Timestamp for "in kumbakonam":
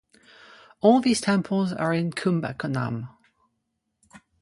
1.93-3.09